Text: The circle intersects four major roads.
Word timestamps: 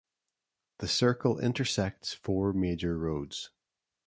The 0.79 0.87
circle 0.87 1.37
intersects 1.37 2.11
four 2.11 2.53
major 2.53 2.97
roads. 2.97 3.51